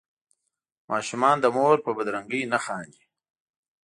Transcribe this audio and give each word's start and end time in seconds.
ماشومان 0.89 1.37
د 1.41 1.45
مور 1.55 1.77
په 1.85 1.91
بدرنګۍ 1.97 2.43
نه 2.53 2.59
خاندي. 2.65 3.03